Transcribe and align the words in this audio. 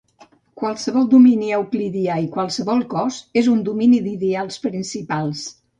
Qualsevol 0.61 1.05
domini 1.11 1.51
euclidià 1.59 2.17
i 2.23 2.27
qualsevol 2.39 2.83
cos 2.97 3.21
és 3.43 3.53
un 3.55 3.65
domini 3.73 4.05
d'ideals 4.09 4.63
principals. 4.69 5.51